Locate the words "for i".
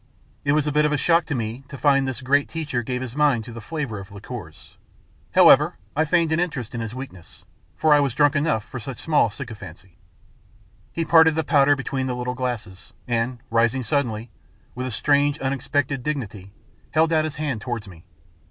7.75-7.99